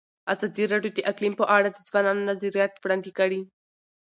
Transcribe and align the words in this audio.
ازادي 0.33 0.63
راډیو 0.73 0.95
د 0.95 0.99
اقلیم 1.11 1.33
په 1.37 1.45
اړه 1.55 1.69
د 1.71 1.77
ځوانانو 1.87 2.27
نظریات 2.31 2.73
وړاندې 2.77 3.11
کړي. 3.19 3.41